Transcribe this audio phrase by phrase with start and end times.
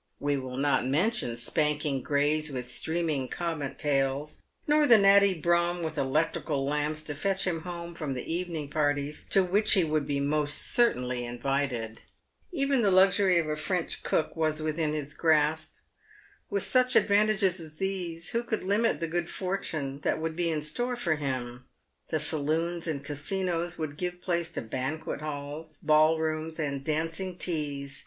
[0.19, 5.95] We will not mention spanking greys with streaming comet tails, nor the natty brougham with
[5.95, 10.19] electrical lamps to fetch him home from the evening parties to which he would be
[10.19, 12.01] most cer tainly invited.
[12.51, 15.75] Even the luxury of a French cook was within his grasp.
[16.49, 20.63] With such advantages as these, who could limit the good fortune that would be in
[20.63, 21.65] store for him?
[22.09, 27.99] The saloons and casinos would give place to banquet halls, ball rooms, and dancing teas.